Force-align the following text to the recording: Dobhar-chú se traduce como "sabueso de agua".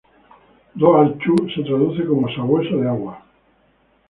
Dobhar-chú 0.79 1.35
se 1.53 1.61
traduce 1.61 2.03
como 2.07 2.27
"sabueso 2.33 2.75
de 2.77 2.89
agua". 2.89 3.23